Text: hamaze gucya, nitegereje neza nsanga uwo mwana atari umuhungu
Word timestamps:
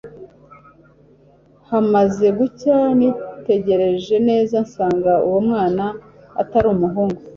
hamaze 1.69 2.27
gucya, 2.37 2.77
nitegereje 2.97 4.15
neza 4.29 4.55
nsanga 4.65 5.13
uwo 5.27 5.39
mwana 5.47 5.85
atari 6.41 6.67
umuhungu 6.75 7.19